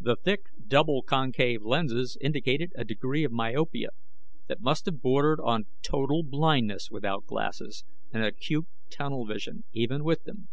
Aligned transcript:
The 0.00 0.16
thick, 0.16 0.46
double 0.66 1.04
concave 1.04 1.62
lenses 1.62 2.18
indicated 2.20 2.72
a 2.74 2.82
degree 2.84 3.22
of 3.22 3.30
myopia 3.30 3.90
that 4.48 4.60
must 4.60 4.86
have 4.86 5.00
bordered 5.00 5.40
on 5.40 5.66
total 5.82 6.24
blindness 6.24 6.90
without 6.90 7.26
glasses, 7.26 7.84
and 8.12 8.24
acute 8.24 8.66
tunnel 8.90 9.24
vision, 9.24 9.62
even 9.72 10.02
with 10.02 10.24
them. 10.24 10.48